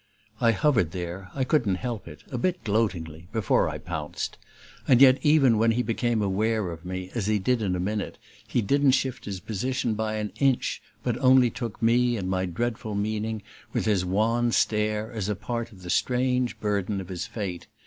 I 0.39 0.51
hovered 0.51 0.93
there 0.93 1.29
I 1.35 1.43
couldn't 1.43 1.75
help 1.75 2.07
it, 2.07 2.23
a 2.31 2.39
bit 2.39 2.63
gloatingly 2.63 3.27
before 3.31 3.69
I 3.69 3.77
pounced; 3.77 4.39
and 4.87 4.99
yet 4.99 5.19
even 5.21 5.59
when 5.59 5.73
he 5.73 5.83
became 5.83 6.23
aware 6.23 6.71
of 6.71 6.83
me, 6.83 7.11
as 7.13 7.27
he 7.27 7.37
did 7.37 7.61
in 7.61 7.75
a 7.75 7.79
minute, 7.79 8.17
he 8.47 8.63
didn't 8.63 8.93
shift 8.93 9.25
his 9.25 9.39
position 9.39 9.93
by 9.93 10.15
an 10.15 10.31
inch, 10.39 10.81
but 11.03 11.19
only 11.19 11.51
took 11.51 11.79
me 11.83 12.17
and 12.17 12.27
my 12.31 12.47
dreadful 12.47 12.95
meaning, 12.95 13.43
with 13.73 13.85
his 13.85 14.03
wan 14.03 14.51
stare, 14.51 15.11
as 15.11 15.29
a 15.29 15.35
part 15.35 15.71
of 15.71 15.83
the 15.83 15.91
strange 15.91 16.59
burden 16.59 16.99
of 16.99 17.09
his 17.09 17.27
fate. 17.27 17.67